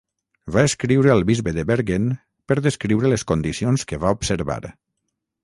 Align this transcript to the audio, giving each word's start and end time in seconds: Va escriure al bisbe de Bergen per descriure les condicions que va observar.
Va 0.53 0.61
escriure 0.69 1.11
al 1.15 1.21
bisbe 1.29 1.53
de 1.57 1.65
Bergen 1.71 2.07
per 2.53 2.57
descriure 2.69 3.13
les 3.13 3.27
condicions 3.33 3.87
que 3.93 4.03
va 4.07 4.17
observar. 4.19 4.61